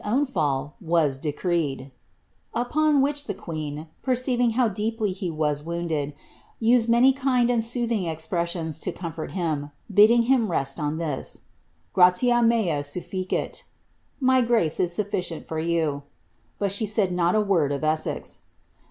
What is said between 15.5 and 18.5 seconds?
you"— but she said not a word of Essex.